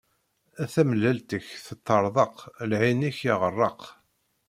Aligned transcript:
Tamellalt-ik 0.73 1.45
teṭṭeṛḍeq, 1.65 2.35
lɛin-ik 2.69 3.19
iɣeṛṛeq. 3.31 3.81